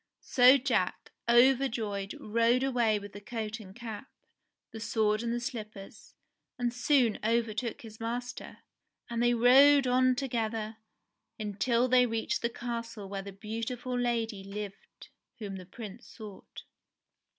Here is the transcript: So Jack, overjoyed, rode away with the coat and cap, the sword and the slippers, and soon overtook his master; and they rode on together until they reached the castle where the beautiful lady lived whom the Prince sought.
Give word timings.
So 0.23 0.57
Jack, 0.57 1.11
overjoyed, 1.29 2.15
rode 2.19 2.63
away 2.63 2.97
with 2.97 3.13
the 3.13 3.21
coat 3.21 3.59
and 3.59 3.75
cap, 3.75 4.07
the 4.71 4.79
sword 4.79 5.21
and 5.21 5.31
the 5.31 5.39
slippers, 5.39 6.15
and 6.57 6.73
soon 6.73 7.19
overtook 7.23 7.81
his 7.83 7.99
master; 7.99 8.63
and 9.11 9.21
they 9.21 9.35
rode 9.35 9.85
on 9.85 10.15
together 10.15 10.77
until 11.37 11.87
they 11.87 12.07
reached 12.07 12.41
the 12.41 12.49
castle 12.49 13.07
where 13.09 13.21
the 13.21 13.31
beautiful 13.31 13.95
lady 13.95 14.43
lived 14.43 15.09
whom 15.37 15.57
the 15.57 15.67
Prince 15.67 16.07
sought. 16.07 16.63